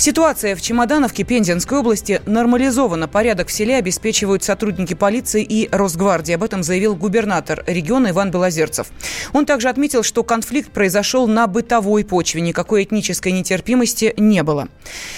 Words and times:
Ситуация 0.00 0.56
в 0.56 0.62
Чемодановке 0.62 1.24
Пензенской 1.24 1.80
области 1.80 2.22
нормализована. 2.24 3.06
Порядок 3.06 3.48
в 3.48 3.52
селе 3.52 3.76
обеспечивают 3.76 4.42
сотрудники 4.42 4.94
полиции 4.94 5.42
и 5.42 5.68
Росгвардии. 5.70 6.32
Об 6.32 6.42
этом 6.42 6.62
заявил 6.62 6.96
губернатор 6.96 7.62
региона 7.66 8.08
Иван 8.08 8.30
Белозерцев. 8.30 8.86
Он 9.34 9.44
также 9.44 9.68
отметил, 9.68 10.02
что 10.02 10.24
конфликт 10.24 10.72
произошел 10.72 11.26
на 11.28 11.46
бытовой 11.46 12.06
почве. 12.06 12.40
Никакой 12.40 12.84
этнической 12.84 13.30
нетерпимости 13.32 14.14
не 14.16 14.42
было. 14.42 14.68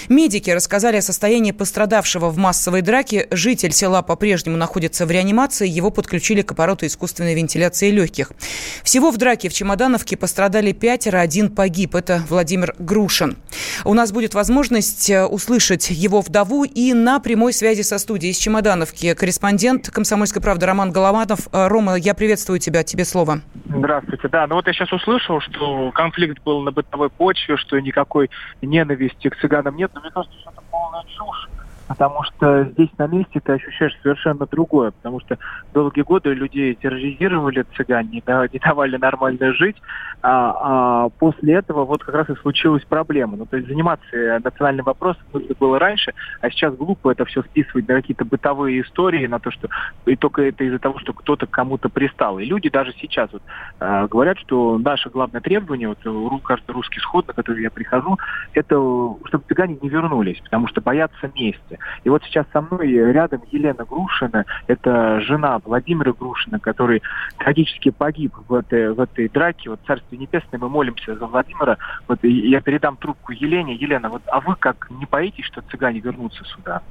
Медики 0.09 0.49
рассказали 0.49 0.97
о 0.97 1.01
состоянии 1.01 1.53
пострадавшего 1.53 2.29
в 2.29 2.37
массовой 2.37 2.81
драке. 2.81 3.29
Житель 3.31 3.71
села 3.71 4.01
по-прежнему 4.01 4.57
находится 4.57 5.05
в 5.05 5.11
реанимации. 5.11 5.65
Его 5.65 5.91
подключили 5.91 6.41
к 6.41 6.51
аппарату 6.51 6.85
искусственной 6.85 7.35
вентиляции 7.35 7.89
легких. 7.89 8.33
Всего 8.83 9.11
в 9.11 9.17
драке 9.17 9.47
в 9.47 9.53
Чемодановке 9.53 10.17
пострадали 10.17 10.73
пятеро, 10.73 11.19
один 11.19 11.49
погиб. 11.49 11.95
Это 11.95 12.21
Владимир 12.27 12.75
Грушин. 12.79 13.37
У 13.85 13.93
нас 13.93 14.11
будет 14.11 14.33
возможность 14.33 14.72
э, 14.79 15.25
услышать 15.25 15.89
его 15.89 16.21
вдову 16.21 16.63
и 16.63 16.93
на 16.93 17.19
прямой 17.19 17.53
связи 17.53 17.81
со 17.81 17.97
студией 17.97 18.31
из 18.31 18.37
Чемодановки 18.37 19.13
корреспондент 19.13 19.89
«Комсомольской 19.89 20.41
правды» 20.41 20.65
Роман 20.65 20.91
Голованов. 20.91 21.47
Э, 21.51 21.67
Рома, 21.67 21.95
я 21.95 22.13
приветствую 22.13 22.59
тебя. 22.59 22.83
Тебе 22.83 23.05
слово. 23.05 23.41
Здравствуйте. 23.65 24.27
Да, 24.29 24.47
ну 24.47 24.55
вот 24.55 24.67
я 24.67 24.73
сейчас 24.73 24.91
услышал, 24.91 25.39
что 25.41 25.91
конфликт 25.91 26.41
был 26.43 26.61
на 26.61 26.71
бытовой 26.71 27.09
почве, 27.09 27.57
что 27.57 27.79
никакой 27.79 28.29
ненависти 28.61 29.29
к 29.29 29.37
цыганам 29.37 29.75
нет, 29.75 29.91
но 29.93 30.01
мне 30.01 30.11
кажется, 30.11 30.37
что 30.39 30.51
это 30.51 30.61
полная 30.71 31.03
чушь 31.03 31.49
потому 31.87 32.23
что 32.23 32.63
здесь 32.65 32.89
на 32.97 33.07
месте 33.07 33.39
ты 33.39 33.53
ощущаешь 33.53 33.97
совершенно 34.01 34.45
другое, 34.45 34.91
потому 34.91 35.19
что 35.19 35.37
долгие 35.73 36.01
годы 36.01 36.33
людей 36.33 36.75
терроризировали 36.75 37.65
цыгане, 37.75 38.21
не, 38.25 38.59
давали 38.59 38.97
нормально 38.97 39.53
жить, 39.53 39.77
а, 40.21 41.05
а 41.05 41.09
после 41.09 41.55
этого 41.55 41.85
вот 41.85 42.03
как 42.03 42.15
раз 42.15 42.29
и 42.29 42.35
случилась 42.41 42.83
проблема. 42.85 43.37
Ну, 43.37 43.45
то 43.45 43.57
есть 43.57 43.67
заниматься 43.67 44.39
национальным 44.43 44.85
вопросом 44.85 45.23
нужно 45.33 45.55
было 45.59 45.79
раньше, 45.79 46.13
а 46.41 46.49
сейчас 46.49 46.75
глупо 46.75 47.11
это 47.11 47.25
все 47.25 47.43
списывать 47.43 47.87
на 47.87 47.95
какие-то 47.95 48.25
бытовые 48.25 48.81
истории, 48.81 49.27
на 49.27 49.39
то, 49.39 49.51
что 49.51 49.67
и 50.05 50.15
только 50.15 50.43
это 50.43 50.63
из-за 50.63 50.79
того, 50.79 50.99
что 50.99 51.13
кто-то 51.13 51.45
кому-то 51.47 51.89
пристал. 51.89 52.39
И 52.39 52.45
люди 52.45 52.69
даже 52.69 52.93
сейчас 52.93 53.31
вот, 53.33 53.41
э, 53.79 54.07
говорят, 54.07 54.39
что 54.39 54.77
наше 54.77 55.09
главное 55.09 55.41
требование, 55.41 55.89
вот 55.89 56.41
каждый 56.43 56.71
русский 56.71 56.99
сход, 56.99 57.27
на 57.27 57.33
который 57.33 57.61
я 57.61 57.69
прихожу, 57.69 58.17
это 58.53 58.75
чтобы 59.25 59.43
цыгане 59.47 59.77
не 59.81 59.89
вернулись, 59.89 60.39
потому 60.41 60.67
что 60.67 60.81
боятся 60.81 61.31
мести. 61.35 61.79
И 62.03 62.09
вот 62.09 62.23
сейчас 62.23 62.45
со 62.53 62.61
мной 62.61 62.91
рядом 62.91 63.41
Елена 63.51 63.85
Грушина, 63.85 64.45
это 64.67 65.19
жена 65.21 65.59
Владимира 65.63 66.13
Грушина, 66.13 66.59
который 66.59 67.01
трагически 67.37 67.91
погиб 67.91 68.33
в 68.47 68.53
этой, 68.53 68.93
в 68.93 68.99
этой 68.99 69.29
драке. 69.29 69.69
Вот 69.69 69.79
Царствие 69.85 70.19
Небесное, 70.19 70.59
мы 70.59 70.69
молимся 70.69 71.15
за 71.15 71.25
Владимира. 71.25 71.77
Вот 72.07 72.19
я 72.23 72.61
передам 72.61 72.97
трубку 72.97 73.31
Елене. 73.31 73.75
Елена, 73.75 74.09
вот, 74.09 74.21
а 74.27 74.39
вы 74.39 74.55
как, 74.55 74.87
не 74.91 75.05
боитесь, 75.05 75.45
что 75.45 75.61
цыгане 75.61 75.99
вернутся 75.99 76.43
сюда? 76.45 76.81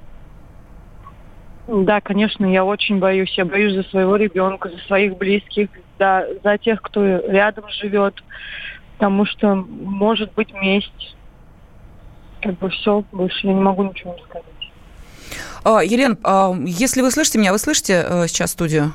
Да, 1.68 2.00
конечно, 2.00 2.44
я 2.44 2.64
очень 2.64 2.98
боюсь. 2.98 3.32
Я 3.36 3.44
боюсь 3.44 3.74
за 3.74 3.82
своего 3.84 4.16
ребенка, 4.16 4.68
за 4.68 4.78
своих 4.78 5.16
близких, 5.16 5.68
за, 5.98 6.26
за 6.42 6.58
тех, 6.58 6.82
кто 6.82 7.04
рядом 7.04 7.68
живет. 7.68 8.22
Потому 8.94 9.24
что 9.26 9.54
может 9.54 10.32
быть 10.34 10.52
месть. 10.52 11.16
Как 12.40 12.58
бы 12.58 12.68
все, 12.70 13.04
больше 13.12 13.46
я 13.46 13.52
не 13.52 13.60
могу 13.60 13.84
ничего 13.84 14.16
сказать. 14.28 14.51
А, 15.64 15.82
Елена, 15.82 16.18
а, 16.24 16.54
если 16.66 17.02
вы 17.02 17.10
слышите 17.10 17.38
меня, 17.38 17.52
вы 17.52 17.58
слышите 17.58 18.04
э, 18.06 18.26
сейчас 18.26 18.52
студию? 18.52 18.92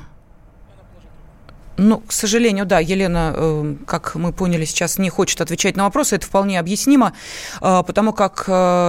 Ну, 1.80 2.00
к 2.00 2.12
сожалению, 2.12 2.66
да, 2.66 2.80
Елена, 2.80 3.32
э, 3.34 3.74
как 3.86 4.16
мы 4.16 4.32
поняли, 4.32 4.64
сейчас 4.64 4.98
не 4.98 5.08
хочет 5.10 5.40
отвечать 5.40 5.76
на 5.76 5.84
вопросы. 5.84 6.16
Это 6.16 6.26
вполне 6.26 6.58
объяснимо, 6.58 7.14
э, 7.62 7.82
потому 7.86 8.12
как 8.12 8.44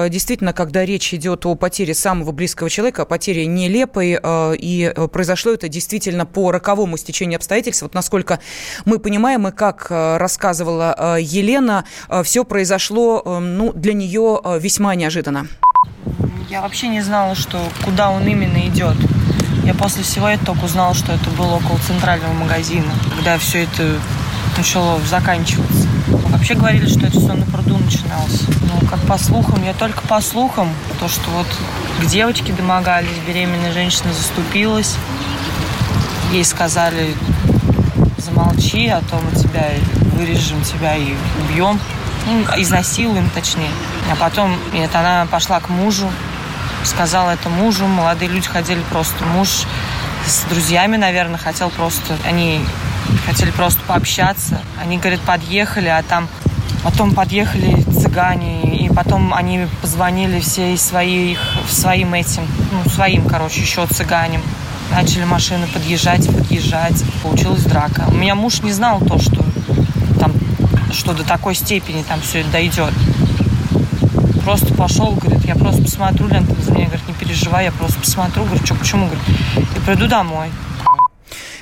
действительно, 0.09 0.51
когда 0.51 0.83
речь 0.83 1.13
идет 1.13 1.45
о 1.45 1.55
потере 1.55 1.93
самого 1.93 2.33
близкого 2.33 2.69
человека, 2.69 3.03
о 3.03 3.05
потере 3.05 3.45
нелепой, 3.45 4.19
и 4.57 4.93
произошло 5.13 5.53
это 5.53 5.69
действительно 5.69 6.25
по 6.25 6.51
роковому 6.51 6.97
стечению 6.97 7.37
обстоятельств. 7.37 7.83
Вот 7.83 7.93
насколько 7.93 8.39
мы 8.83 8.99
понимаем, 8.99 9.47
и 9.47 9.51
как 9.51 9.87
рассказывала 9.89 11.17
Елена, 11.19 11.85
все 12.23 12.43
произошло 12.43 13.39
ну, 13.39 13.71
для 13.71 13.93
нее 13.93 14.41
весьма 14.59 14.95
неожиданно. 14.95 15.47
Я 16.49 16.61
вообще 16.61 16.87
не 16.87 17.01
знала, 17.01 17.35
что 17.35 17.61
куда 17.85 18.09
он 18.09 18.27
именно 18.27 18.57
идет. 18.67 18.97
Я 19.65 19.75
после 19.75 20.01
всего 20.01 20.27
этого 20.27 20.55
только 20.55 20.65
узнала, 20.65 20.95
что 20.95 21.13
это 21.13 21.29
было 21.29 21.57
около 21.57 21.77
центрального 21.77 22.33
магазина, 22.33 22.91
когда 23.15 23.37
все 23.37 23.65
это 23.65 23.99
начало 24.57 24.99
заканчиваться. 25.01 25.87
Вообще 26.07 26.55
говорили, 26.55 26.87
что 26.87 27.05
это 27.05 27.19
все 27.19 27.33
на 27.33 27.45
пруду 27.45 27.77
начиналось. 27.77 28.41
Ну, 28.63 28.87
как 28.87 28.99
по 29.01 29.19
слухам, 29.19 29.63
я 29.63 29.75
только 29.75 30.01
по 30.07 30.19
слухам, 30.21 30.69
то, 30.99 31.07
что 31.07 31.29
вот 31.29 31.45
к 32.01 32.05
девочке 32.07 32.51
домогались, 32.51 33.19
беременная 33.27 33.71
женщина 33.71 34.11
заступилась, 34.11 34.95
ей 36.31 36.43
сказали, 36.43 37.13
замолчи, 38.17 38.87
а 38.87 39.01
то 39.01 39.19
мы 39.23 39.39
тебя 39.39 39.67
вырежем 40.15 40.63
тебя 40.63 40.95
и 40.95 41.13
убьем, 41.43 41.79
ну, 42.25 42.43
изнасилуем 42.59 43.29
точнее. 43.35 43.69
А 44.11 44.15
потом 44.15 44.57
это 44.73 44.99
она 44.99 45.27
пошла 45.29 45.59
к 45.59 45.69
мужу, 45.69 46.09
сказала 46.83 47.31
это 47.31 47.49
мужу. 47.49 47.85
Молодые 47.87 48.29
люди 48.29 48.47
ходили 48.47 48.81
просто. 48.89 49.25
Муж 49.25 49.65
с 50.25 50.43
друзьями, 50.49 50.97
наверное, 50.97 51.37
хотел 51.37 51.69
просто... 51.69 52.17
Они 52.25 52.61
хотели 53.25 53.51
просто 53.51 53.81
пообщаться. 53.87 54.61
Они, 54.81 54.97
говорят, 54.97 55.21
подъехали, 55.21 55.87
а 55.87 56.03
там 56.03 56.27
потом 56.83 57.13
подъехали 57.13 57.83
цыгане, 57.91 58.85
и 58.85 58.89
потом 58.89 59.33
они 59.33 59.67
позвонили 59.81 60.39
все 60.39 60.77
своих, 60.77 61.39
своим 61.69 62.13
этим, 62.13 62.43
ну, 62.71 62.89
своим, 62.89 63.27
короче, 63.27 63.61
еще 63.61 63.85
цыганям. 63.87 64.41
Начали 64.91 65.23
машины 65.23 65.67
подъезжать, 65.67 66.25
подъезжать. 66.25 67.03
Получилась 67.21 67.63
драка. 67.63 68.05
У 68.07 68.13
меня 68.13 68.35
муж 68.35 68.61
не 68.61 68.71
знал 68.71 68.99
то, 68.99 69.19
что 69.19 69.43
там, 70.19 70.33
что 70.91 71.13
до 71.13 71.23
такой 71.23 71.53
степени 71.53 72.01
там 72.03 72.21
все 72.21 72.39
это 72.39 72.49
дойдет 72.49 72.93
просто 74.39 74.73
пошел, 74.73 75.13
говорит, 75.13 75.45
я 75.45 75.55
просто 75.55 75.81
посмотрю, 75.81 76.27
Лента 76.27 76.55
за 76.61 76.71
меня, 76.71 76.85
говорит, 76.85 77.07
не 77.07 77.13
переживай, 77.13 77.65
я 77.65 77.71
просто 77.71 77.99
посмотрю, 77.99 78.43
говорит, 78.43 78.65
что, 78.65 78.75
почему, 78.75 79.05
говорит, 79.05 79.23
и 79.75 79.79
приду 79.85 80.07
домой. 80.07 80.49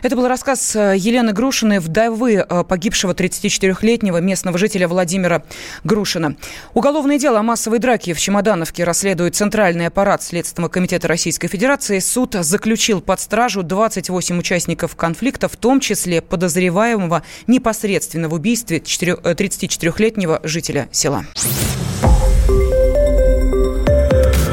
Это 0.04 0.16
был 0.16 0.28
рассказ 0.28 0.76
э, 0.76 0.96
Елены 0.98 1.34
Грушиной, 1.34 1.80
вдовы 1.80 2.36
э, 2.36 2.64
погибшего 2.64 3.14
34-летнего 3.14 4.18
местного 4.18 4.58
жителя 4.58 4.88
Владимира 4.88 5.44
Грушина. 5.84 6.36
Уголовное 6.74 7.18
дело 7.18 7.40
о 7.40 7.44
массовой 7.44 7.80
драке 7.80 8.14
в 8.14 8.20
Чемодановке 8.20 8.84
расследует 8.84 9.36
Центральный 9.36 9.88
аппарат 9.88 10.22
Следственного 10.22 10.70
комитета 10.70 11.08
Российской 11.08 11.48
Федерации. 11.48 12.00
Суд 12.00 12.36
заключил 12.40 13.02
под 13.02 13.20
стражу 13.20 13.64
28 13.64 14.38
участников 14.38 14.96
конфликта, 14.96 15.48
в 15.50 15.56
том 15.56 15.80
числе 15.80 16.22
подозреваемого 16.22 17.24
непосредственно 17.48 18.30
в 18.30 18.34
убийстве 18.34 18.78
34-летнего 18.78 20.40
э, 20.44 20.48
жителя 20.48 20.90
села. 20.92 21.26